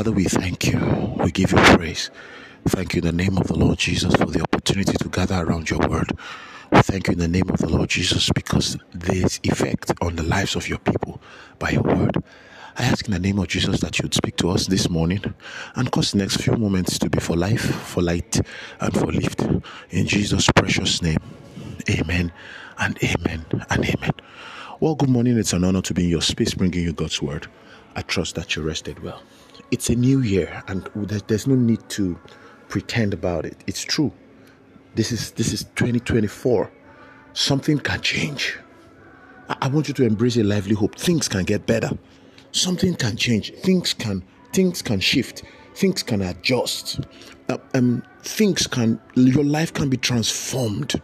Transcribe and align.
Father, 0.00 0.12
we 0.12 0.24
thank 0.24 0.66
you. 0.66 0.78
We 1.22 1.30
give 1.30 1.52
you 1.52 1.58
praise. 1.58 2.10
Thank 2.68 2.94
you 2.94 3.02
in 3.02 3.04
the 3.04 3.12
name 3.12 3.36
of 3.36 3.48
the 3.48 3.54
Lord 3.54 3.76
Jesus 3.76 4.14
for 4.14 4.24
the 4.24 4.40
opportunity 4.40 4.96
to 4.96 5.08
gather 5.10 5.44
around 5.44 5.68
your 5.68 5.78
word. 5.80 6.12
We 6.72 6.80
thank 6.80 7.08
you 7.08 7.12
in 7.12 7.18
the 7.18 7.28
name 7.28 7.50
of 7.50 7.58
the 7.58 7.68
Lord 7.68 7.90
Jesus 7.90 8.30
because 8.34 8.78
there's 8.94 9.40
effect 9.42 9.92
on 10.00 10.16
the 10.16 10.22
lives 10.22 10.56
of 10.56 10.66
your 10.70 10.78
people 10.78 11.20
by 11.58 11.72
your 11.72 11.82
word. 11.82 12.16
I 12.78 12.84
ask 12.84 13.04
in 13.04 13.12
the 13.12 13.18
name 13.18 13.38
of 13.40 13.48
Jesus 13.48 13.80
that 13.80 13.98
you'd 13.98 14.14
speak 14.14 14.36
to 14.36 14.48
us 14.48 14.68
this 14.68 14.88
morning 14.88 15.22
and 15.74 15.92
cause 15.92 16.12
the 16.12 16.16
next 16.16 16.38
few 16.38 16.54
moments 16.54 16.98
to 17.00 17.10
be 17.10 17.20
for 17.20 17.36
life, 17.36 17.60
for 17.60 18.00
light, 18.00 18.40
and 18.80 18.94
for 18.94 19.12
lift. 19.12 19.42
In 19.90 20.06
Jesus' 20.06 20.48
precious 20.56 21.02
name. 21.02 21.20
Amen 21.90 22.32
and 22.78 22.98
amen 23.04 23.44
and 23.68 23.84
amen. 23.84 24.12
Well, 24.80 24.94
good 24.94 25.10
morning. 25.10 25.36
It's 25.36 25.52
an 25.52 25.62
honor 25.62 25.82
to 25.82 25.92
be 25.92 26.04
in 26.04 26.08
your 26.08 26.22
space 26.22 26.54
bringing 26.54 26.84
you 26.84 26.94
God's 26.94 27.20
word. 27.20 27.48
I 27.94 28.00
trust 28.00 28.34
that 28.36 28.56
you 28.56 28.62
rested 28.62 29.02
well. 29.02 29.22
It's 29.70 29.88
a 29.88 29.94
new 29.94 30.20
year 30.20 30.62
and 30.68 30.88
there's 30.94 31.46
no 31.46 31.54
need 31.54 31.88
to 31.90 32.18
pretend 32.68 33.14
about 33.14 33.44
it. 33.44 33.62
It's 33.66 33.82
true. 33.82 34.12
This 34.94 35.12
is 35.12 35.32
this 35.32 35.52
is 35.52 35.64
2024. 35.76 36.70
Something 37.32 37.78
can 37.78 38.00
change. 38.00 38.58
I, 39.60 39.68
want 39.68 39.88
you 39.88 39.94
to 39.94 40.04
embrace 40.04 40.36
a 40.36 40.44
lively 40.44 40.74
hope. 40.74 40.96
Things 40.96 41.28
can 41.28 41.44
get 41.44 41.66
better. 41.66 41.90
Something 42.52 42.94
can 42.94 43.16
change. 43.16 43.52
Things 43.54 43.94
can 43.94 44.22
things 44.52 44.82
can 44.82 45.00
shift. 45.00 45.42
Things 45.74 46.02
can 46.02 46.22
adjust. 46.22 47.00
Uh, 47.48 47.58
um, 47.74 48.02
things 48.22 48.66
can 48.66 49.00
your 49.14 49.44
life 49.44 49.72
can 49.72 49.88
be 49.88 49.96
transformed. 49.96 51.00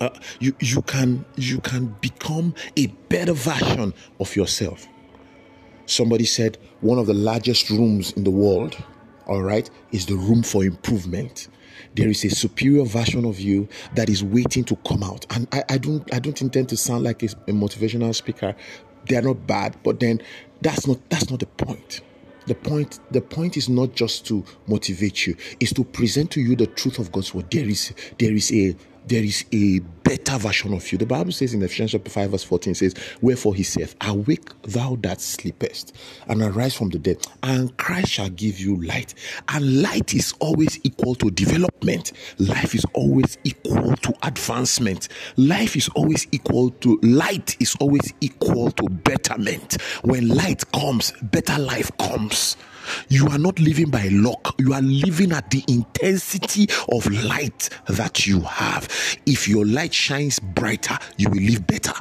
Uh, 0.00 0.10
you 0.40 0.54
you 0.60 0.82
can 0.82 1.24
you 1.36 1.60
can 1.60 1.86
become 2.00 2.54
a 2.76 2.86
better 3.08 3.32
version 3.32 3.94
of 4.18 4.34
yourself. 4.34 4.86
Somebody 5.86 6.24
said 6.24 6.58
one 6.80 6.98
of 6.98 7.06
the 7.06 7.14
largest 7.14 7.70
rooms 7.70 8.12
in 8.12 8.24
the 8.24 8.30
world, 8.30 8.76
all 9.26 9.42
right, 9.42 9.68
is 9.92 10.06
the 10.06 10.16
room 10.16 10.42
for 10.42 10.64
improvement 10.64 11.48
there 11.94 12.08
is 12.08 12.24
a 12.24 12.30
superior 12.30 12.84
version 12.84 13.24
of 13.24 13.38
you 13.38 13.68
that 13.94 14.08
is 14.08 14.24
waiting 14.24 14.64
to 14.64 14.76
come 14.76 15.02
out. 15.02 15.26
And 15.30 15.46
I, 15.52 15.64
I 15.70 15.78
don't 15.78 16.12
I 16.14 16.18
don't 16.18 16.40
intend 16.40 16.68
to 16.70 16.76
sound 16.76 17.04
like 17.04 17.22
a, 17.22 17.26
a 17.26 17.52
motivational 17.52 18.14
speaker. 18.14 18.54
They 19.08 19.16
are 19.16 19.22
not 19.22 19.46
bad, 19.46 19.76
but 19.82 20.00
then 20.00 20.22
that's 20.60 20.86
not 20.86 20.98
that's 21.10 21.30
not 21.30 21.40
the 21.40 21.46
point. 21.46 22.00
The 22.46 22.54
point 22.54 22.98
the 23.10 23.20
point 23.20 23.56
is 23.56 23.68
not 23.68 23.94
just 23.94 24.26
to 24.26 24.44
motivate 24.66 25.26
you, 25.26 25.36
is 25.60 25.72
to 25.74 25.84
present 25.84 26.30
to 26.32 26.40
you 26.40 26.56
the 26.56 26.66
truth 26.66 26.98
of 26.98 27.12
God's 27.12 27.34
word. 27.34 27.50
There 27.50 27.68
is 27.68 27.92
there 28.18 28.32
is 28.32 28.52
a 28.52 28.74
there 29.06 29.22
is 29.22 29.44
a 29.52 29.80
better 30.04 30.36
version 30.38 30.74
of 30.74 30.90
you. 30.92 30.98
The 30.98 31.06
Bible 31.06 31.32
says 31.32 31.54
in 31.54 31.62
Ephesians 31.62 31.92
chapter 31.92 32.10
5, 32.10 32.30
verse 32.30 32.44
14 32.44 32.74
says, 32.74 32.94
Wherefore 33.20 33.54
he 33.54 33.62
saith, 33.62 33.96
Awake 34.02 34.50
thou 34.62 34.96
that 35.02 35.20
sleepest, 35.20 35.94
and 36.28 36.42
arise 36.42 36.74
from 36.74 36.90
the 36.90 36.98
dead, 36.98 37.26
and 37.42 37.76
Christ 37.78 38.08
shall 38.10 38.28
give 38.28 38.58
you 38.58 38.82
light. 38.82 39.14
And 39.48 39.82
light 39.82 40.14
is 40.14 40.34
always 40.40 40.78
equal 40.84 41.14
to 41.16 41.30
development. 41.30 42.12
Life 42.38 42.74
is 42.74 42.84
always 42.92 43.38
equal 43.44 43.96
to 43.96 44.14
advancement. 44.22 45.08
Life 45.36 45.76
is 45.76 45.88
always 45.94 46.26
equal 46.32 46.70
to 46.70 46.98
light 47.02 47.56
is 47.60 47.76
always 47.80 48.12
equal 48.20 48.70
to 48.72 48.84
betterment. 48.84 49.80
When 50.02 50.28
light 50.28 50.70
comes, 50.72 51.12
better 51.22 51.58
life 51.58 51.90
comes. 51.98 52.56
You 53.08 53.28
are 53.28 53.38
not 53.38 53.58
living 53.58 53.90
by 53.90 54.08
luck. 54.08 54.54
You 54.58 54.72
are 54.72 54.82
living 54.82 55.32
at 55.32 55.50
the 55.50 55.64
intensity 55.68 56.68
of 56.92 57.10
light 57.24 57.68
that 57.88 58.26
you 58.26 58.40
have. 58.40 58.88
If 59.26 59.48
your 59.48 59.66
light 59.66 59.94
shines 59.94 60.38
brighter, 60.38 60.98
you 61.16 61.28
will 61.30 61.42
live 61.42 61.66
better. 61.66 61.94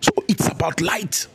So 0.00 0.12
it's 0.28 0.48
about 0.48 0.80
light. 0.80 1.26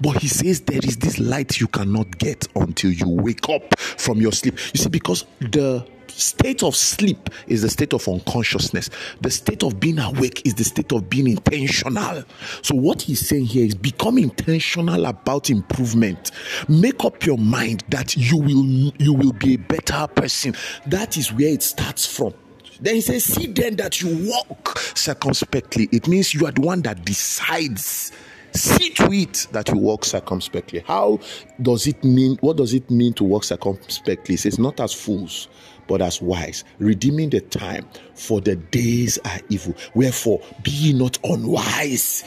But 0.00 0.18
he 0.18 0.28
says 0.28 0.60
there 0.62 0.80
is 0.82 0.96
this 0.96 1.18
light 1.18 1.60
you 1.60 1.68
cannot 1.68 2.18
get 2.18 2.46
until 2.56 2.90
you 2.90 3.08
wake 3.08 3.48
up 3.48 3.78
from 3.78 4.20
your 4.20 4.32
sleep. 4.32 4.58
You 4.74 4.80
see, 4.80 4.88
because 4.88 5.24
the 5.40 5.86
state 6.08 6.62
of 6.62 6.74
sleep 6.74 7.30
is 7.46 7.62
the 7.62 7.68
state 7.68 7.92
of 7.92 8.06
unconsciousness. 8.08 8.90
The 9.20 9.30
state 9.30 9.62
of 9.62 9.78
being 9.78 9.98
awake 9.98 10.42
is 10.44 10.54
the 10.54 10.64
state 10.64 10.92
of 10.92 11.08
being 11.08 11.28
intentional. 11.28 12.24
So, 12.62 12.74
what 12.74 13.02
he's 13.02 13.26
saying 13.26 13.46
here 13.46 13.66
is 13.66 13.74
become 13.74 14.18
intentional 14.18 15.06
about 15.06 15.50
improvement. 15.50 16.30
Make 16.68 17.04
up 17.04 17.24
your 17.24 17.38
mind 17.38 17.84
that 17.88 18.16
you 18.16 18.38
will 18.38 18.92
you 18.98 19.12
will 19.12 19.32
be 19.32 19.54
a 19.54 19.58
better 19.58 20.06
person. 20.08 20.54
That 20.86 21.16
is 21.16 21.32
where 21.32 21.48
it 21.48 21.62
starts 21.62 22.06
from. 22.06 22.34
Then 22.80 22.96
he 22.96 23.00
says, 23.00 23.24
See 23.24 23.46
then 23.46 23.76
that 23.76 24.02
you 24.02 24.30
walk 24.30 24.78
circumspectly. 24.94 25.88
It 25.92 26.08
means 26.08 26.34
you 26.34 26.46
are 26.46 26.52
the 26.52 26.60
one 26.60 26.82
that 26.82 27.04
decides 27.04 28.12
see 28.56 28.90
to 28.90 29.12
it 29.12 29.46
that 29.52 29.68
you 29.68 29.78
walk 29.78 30.04
circumspectly. 30.04 30.80
How 30.80 31.20
does 31.62 31.86
it 31.86 32.02
mean? 32.02 32.36
What 32.40 32.56
does 32.56 32.74
it 32.74 32.90
mean 32.90 33.12
to 33.14 33.24
walk 33.24 33.44
circumspectly? 33.44 34.34
It 34.34 34.40
says, 34.40 34.58
not 34.58 34.80
as 34.80 34.92
fools, 34.92 35.48
but 35.86 36.02
as 36.02 36.20
wise, 36.20 36.64
redeeming 36.78 37.30
the 37.30 37.40
time, 37.40 37.86
for 38.14 38.40
the 38.40 38.56
days 38.56 39.18
are 39.24 39.40
evil. 39.48 39.74
Wherefore, 39.94 40.40
be 40.62 40.92
not 40.92 41.18
unwise. 41.24 42.24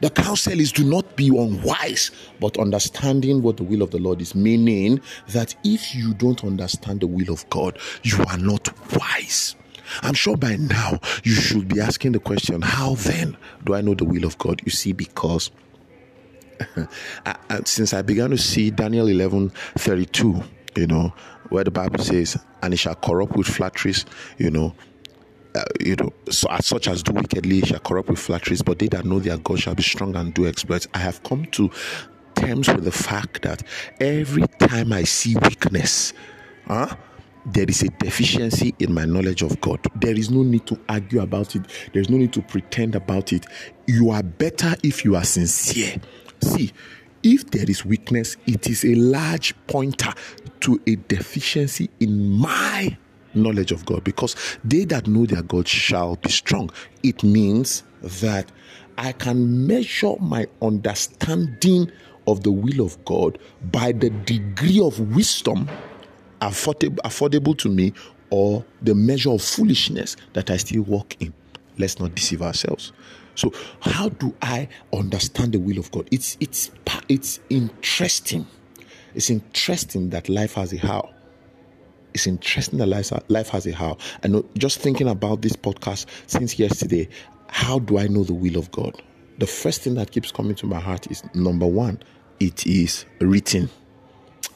The 0.00 0.08
counsel 0.08 0.58
is 0.58 0.72
do 0.72 0.82
not 0.82 1.16
be 1.16 1.28
unwise, 1.28 2.10
but 2.40 2.58
understanding 2.58 3.42
what 3.42 3.58
the 3.58 3.64
will 3.64 3.82
of 3.82 3.90
the 3.90 3.98
Lord 3.98 4.22
is, 4.22 4.34
meaning 4.34 5.00
that 5.28 5.54
if 5.62 5.94
you 5.94 6.14
don't 6.14 6.42
understand 6.42 7.00
the 7.00 7.06
will 7.06 7.30
of 7.30 7.48
God, 7.50 7.78
you 8.02 8.18
are 8.28 8.38
not 8.38 8.70
wise. 8.98 9.56
I'm 10.02 10.14
sure 10.14 10.36
by 10.36 10.56
now 10.56 11.00
you 11.24 11.32
should 11.32 11.68
be 11.68 11.80
asking 11.80 12.12
the 12.12 12.20
question, 12.20 12.62
how 12.62 12.94
then 12.94 13.36
do 13.64 13.74
I 13.74 13.82
know 13.82 13.94
the 13.94 14.04
will 14.04 14.24
of 14.24 14.38
God? 14.38 14.62
You 14.64 14.70
see, 14.70 14.92
because 14.92 15.50
since 17.64 17.92
I 17.92 18.02
began 18.02 18.30
to 18.30 18.38
see 18.38 18.70
Daniel 18.70 19.08
11 19.08 19.50
32, 19.76 20.42
you 20.76 20.86
know, 20.86 21.12
where 21.48 21.64
the 21.64 21.70
Bible 21.70 22.02
says, 22.02 22.36
and 22.62 22.74
it 22.74 22.78
shall 22.78 22.94
corrupt 22.94 23.36
with 23.36 23.46
flatteries, 23.46 24.06
you 24.38 24.50
know, 24.50 24.74
uh, 25.54 25.64
you 25.80 25.96
know, 25.96 26.12
so 26.30 26.48
as 26.50 26.66
such 26.66 26.86
as 26.86 27.02
do 27.02 27.12
wickedly 27.12 27.60
shall 27.62 27.80
corrupt 27.80 28.08
with 28.08 28.18
flatteries, 28.18 28.62
but 28.62 28.78
they 28.78 28.88
that 28.88 29.04
know 29.04 29.18
their 29.18 29.36
God 29.38 29.58
shall 29.58 29.74
be 29.74 29.82
strong 29.82 30.14
and 30.16 30.32
do 30.32 30.46
exploits. 30.46 30.86
I 30.94 30.98
have 30.98 31.22
come 31.24 31.46
to 31.46 31.70
terms 32.36 32.68
with 32.68 32.84
the 32.84 32.92
fact 32.92 33.42
that 33.42 33.62
every 34.00 34.46
time 34.60 34.92
I 34.92 35.04
see 35.04 35.36
weakness, 35.36 36.12
huh, 36.66 36.94
there 37.46 37.66
is 37.68 37.82
a 37.82 37.88
deficiency 37.88 38.74
in 38.78 38.92
my 38.92 39.04
knowledge 39.04 39.42
of 39.42 39.60
God. 39.60 39.80
There 39.96 40.16
is 40.16 40.30
no 40.30 40.42
need 40.42 40.66
to 40.66 40.78
argue 40.88 41.20
about 41.20 41.56
it. 41.56 41.62
There 41.92 42.00
is 42.00 42.10
no 42.10 42.16
need 42.18 42.32
to 42.34 42.42
pretend 42.42 42.94
about 42.94 43.32
it. 43.32 43.46
You 43.86 44.10
are 44.10 44.22
better 44.22 44.76
if 44.82 45.04
you 45.04 45.16
are 45.16 45.24
sincere. 45.24 45.96
See, 46.42 46.72
if 47.22 47.50
there 47.50 47.68
is 47.68 47.84
weakness, 47.84 48.36
it 48.46 48.68
is 48.68 48.84
a 48.84 48.94
large 48.94 49.54
pointer 49.66 50.12
to 50.60 50.80
a 50.86 50.96
deficiency 50.96 51.90
in 52.00 52.30
my 52.30 52.96
knowledge 53.34 53.72
of 53.72 53.84
God 53.86 54.02
because 54.04 54.34
they 54.64 54.84
that 54.86 55.06
know 55.06 55.26
their 55.26 55.42
God 55.42 55.68
shall 55.68 56.16
be 56.16 56.30
strong. 56.30 56.70
It 57.02 57.22
means 57.22 57.84
that 58.02 58.50
I 58.98 59.12
can 59.12 59.66
measure 59.66 60.14
my 60.20 60.46
understanding 60.62 61.90
of 62.26 62.42
the 62.42 62.50
will 62.50 62.84
of 62.84 63.02
God 63.04 63.38
by 63.70 63.92
the 63.92 64.10
degree 64.10 64.80
of 64.80 65.14
wisdom 65.14 65.68
affordable, 66.40 67.56
to 67.58 67.68
me 67.68 67.92
or 68.30 68.64
the 68.82 68.94
measure 68.94 69.30
of 69.30 69.42
foolishness 69.42 70.16
that 70.32 70.50
I 70.50 70.56
still 70.56 70.82
walk 70.82 71.16
in. 71.20 71.32
Let's 71.78 71.98
not 71.98 72.14
deceive 72.14 72.42
ourselves. 72.42 72.92
So, 73.40 73.54
how 73.80 74.10
do 74.10 74.34
I 74.42 74.68
understand 74.92 75.52
the 75.52 75.60
will 75.60 75.78
of 75.78 75.90
God? 75.92 76.06
It's 76.10 76.36
it's 76.40 76.70
it's 77.08 77.40
interesting. 77.48 78.46
It's 79.14 79.30
interesting 79.30 80.10
that 80.10 80.28
life 80.28 80.54
has 80.54 80.74
a 80.74 80.76
how. 80.76 81.08
It's 82.12 82.26
interesting 82.26 82.80
that 82.80 82.86
life, 82.86 83.10
life 83.28 83.48
has 83.48 83.66
a 83.66 83.72
how. 83.72 83.96
And 84.22 84.44
just 84.58 84.80
thinking 84.80 85.08
about 85.08 85.40
this 85.40 85.54
podcast 85.54 86.04
since 86.26 86.58
yesterday, 86.58 87.08
how 87.48 87.78
do 87.78 87.98
I 87.98 88.08
know 88.08 88.24
the 88.24 88.34
will 88.34 88.58
of 88.58 88.70
God? 88.72 89.00
The 89.38 89.46
first 89.46 89.80
thing 89.80 89.94
that 89.94 90.10
keeps 90.10 90.30
coming 90.30 90.54
to 90.56 90.66
my 90.66 90.78
heart 90.78 91.10
is 91.10 91.22
number 91.34 91.66
one, 91.66 91.98
it 92.40 92.66
is 92.66 93.06
written. 93.22 93.70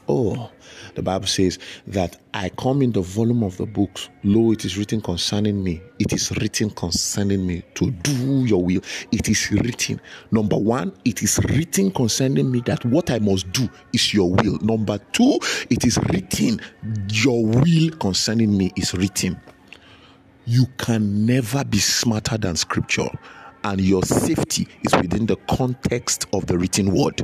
Oh, 0.06 0.50
the 0.94 1.02
Bible 1.02 1.26
says 1.26 1.58
that 1.86 2.20
I 2.34 2.50
come 2.50 2.82
in 2.82 2.92
the 2.92 3.00
volume 3.00 3.42
of 3.42 3.56
the 3.56 3.64
books. 3.64 4.10
Lo, 4.22 4.52
it 4.52 4.64
is 4.64 4.76
written 4.76 5.00
concerning 5.00 5.64
me. 5.64 5.80
It 5.98 6.12
is 6.12 6.30
written 6.32 6.70
concerning 6.70 7.46
me 7.46 7.62
to 7.74 7.90
do 7.90 8.44
your 8.44 8.62
will. 8.62 8.82
It 9.12 9.28
is 9.28 9.50
written. 9.50 10.00
Number 10.30 10.56
one, 10.56 10.92
it 11.06 11.22
is 11.22 11.38
written 11.48 11.90
concerning 11.90 12.50
me 12.50 12.60
that 12.66 12.84
what 12.84 13.10
I 13.10 13.18
must 13.18 13.50
do 13.52 13.68
is 13.94 14.12
your 14.12 14.30
will. 14.30 14.58
Number 14.60 14.98
two, 15.12 15.38
it 15.70 15.86
is 15.86 15.98
written, 16.12 16.60
your 17.08 17.44
will 17.46 17.90
concerning 17.92 18.56
me 18.56 18.72
is 18.76 18.92
written. 18.94 19.40
You 20.44 20.66
can 20.76 21.24
never 21.24 21.64
be 21.64 21.78
smarter 21.78 22.36
than 22.36 22.56
scripture, 22.56 23.08
and 23.64 23.80
your 23.80 24.02
safety 24.02 24.68
is 24.82 24.94
within 24.94 25.24
the 25.24 25.36
context 25.48 26.26
of 26.34 26.44
the 26.46 26.58
written 26.58 26.94
word 26.94 27.22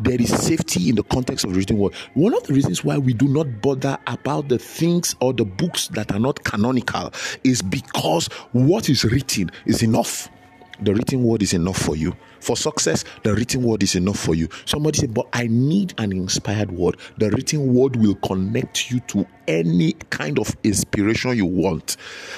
there 0.00 0.20
is 0.20 0.32
safety 0.32 0.88
in 0.88 0.96
the 0.96 1.02
context 1.04 1.44
of 1.44 1.52
the 1.52 1.58
written 1.58 1.78
word. 1.78 1.94
One 2.14 2.34
of 2.34 2.42
the 2.44 2.54
reasons 2.54 2.84
why 2.84 2.98
we 2.98 3.12
do 3.14 3.28
not 3.28 3.60
bother 3.62 3.98
about 4.06 4.48
the 4.48 4.58
things 4.58 5.14
or 5.20 5.32
the 5.32 5.44
books 5.44 5.88
that 5.88 6.12
are 6.12 6.20
not 6.20 6.44
canonical 6.44 7.12
is 7.44 7.62
because 7.62 8.26
what 8.52 8.88
is 8.88 9.04
written 9.04 9.50
is 9.64 9.82
enough. 9.82 10.28
the 10.80 10.94
written 10.94 11.22
word 11.22 11.42
is 11.42 11.52
enough 11.54 11.78
for 11.78 11.96
you. 11.96 12.14
For 12.40 12.56
success, 12.56 13.04
the 13.22 13.34
written 13.34 13.62
word 13.62 13.82
is 13.82 13.94
enough 13.94 14.18
for 14.18 14.34
you. 14.34 14.48
Somebody 14.66 14.98
said, 14.98 15.14
But 15.14 15.26
I 15.32 15.46
need 15.46 15.94
an 15.98 16.12
inspired 16.12 16.70
word. 16.70 16.96
The 17.18 17.30
written 17.30 17.74
word 17.74 17.96
will 17.96 18.14
connect 18.16 18.90
you 18.90 19.00
to 19.00 19.26
any 19.48 19.92
kind 20.10 20.38
of 20.38 20.54
inspiration 20.62 21.36
you 21.36 21.46
want. 21.46 21.96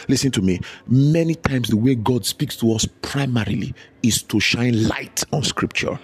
Listen 0.09 0.31
to 0.33 0.43
me. 0.43 0.61
Many 0.87 1.35
times, 1.35 1.69
the 1.69 1.77
way 1.77 1.95
God 1.95 2.25
speaks 2.25 2.57
to 2.59 2.73
us 2.73 2.87
primarily 3.03 3.75
is 4.03 4.23
to 4.25 4.41
shine 4.41 4.89
light 4.89 5.25
on 5.33 5.43
scripture 5.43 5.99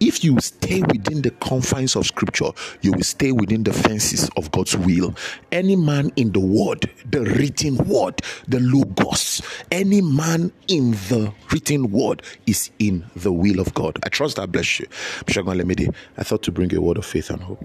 if 0.00 0.24
you 0.24 0.38
stay 0.40 0.82
within 0.82 1.22
the 1.22 1.30
confines 1.30 1.96
of 1.96 2.06
scripture, 2.06 2.50
you 2.82 2.92
will 2.92 3.02
stay 3.02 3.32
within 3.32 3.64
the 3.64 3.72
fences 3.72 4.28
of 4.36 4.50
God's 4.52 4.76
will. 4.76 5.14
Any 5.52 5.76
man 5.76 6.12
in 6.16 6.32
the 6.32 6.40
word, 6.40 6.90
the 7.10 7.22
written 7.22 7.76
word, 7.88 8.20
the 8.48 8.60
logos, 8.60 9.42
any 9.70 10.00
man 10.02 10.52
in 10.68 10.92
the 10.92 11.32
written 11.52 11.90
word 11.90 12.22
is 12.46 12.70
in 12.78 13.04
the 13.14 13.32
will 13.32 13.60
of 13.60 13.72
God. 13.74 13.98
I 14.04 14.08
trust 14.08 14.36
that 14.36 14.52
bless 14.52 14.80
you. 14.80 14.86
Bishop 15.24 15.46
I 15.48 16.22
thought 16.22 16.42
to 16.44 16.52
bring 16.52 16.74
a 16.74 16.80
word 16.80 16.98
of 16.98 17.06
faith 17.06 17.30
and 17.30 17.42
hope. 17.42 17.54